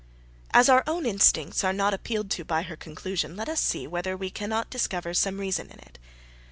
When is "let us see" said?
3.35-3.85